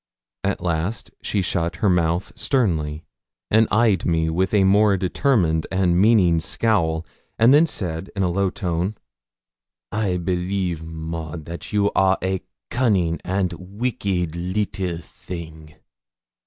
At 0.43 0.61
last 0.63 1.11
she 1.21 1.43
shut 1.43 1.75
her 1.75 1.87
mouth 1.87 2.31
sternly, 2.35 3.03
and 3.51 3.67
eyes 3.69 4.03
me 4.03 4.31
with 4.31 4.51
a 4.51 4.63
more 4.63 4.97
determined 4.97 5.67
and 5.71 5.95
meaning 6.01 6.39
scowl, 6.39 7.05
and 7.37 7.53
then 7.53 7.67
said 7.67 8.09
in 8.15 8.23
a 8.23 8.31
low 8.31 8.49
tone 8.49 8.95
'I 9.91 10.17
believe, 10.17 10.83
Maud, 10.83 11.45
that 11.45 11.71
you 11.71 11.91
are 11.93 12.17
a 12.23 12.41
cunning 12.71 13.19
and 13.23 13.53
wicked 13.59 14.35
little 14.35 14.97
thing.' 14.97 15.75